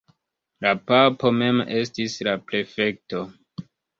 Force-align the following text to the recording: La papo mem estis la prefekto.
La 0.65 0.71
papo 0.91 1.31
mem 1.41 1.61
estis 1.81 2.17
la 2.29 2.35
prefekto. 2.47 3.21